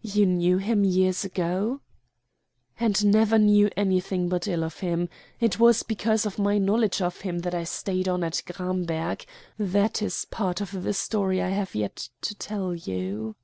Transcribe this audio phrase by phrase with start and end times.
[0.00, 1.82] "You knew him years ago?"
[2.80, 5.10] "And never knew anything but ill of him.
[5.40, 9.26] It was because of my knowledge of him that I stayed on at Gramberg.
[9.58, 13.36] That is part of the story I have yet to tell you."